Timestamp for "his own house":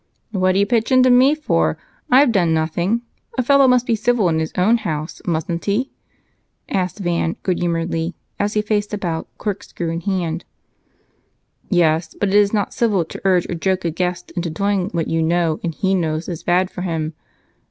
4.39-5.21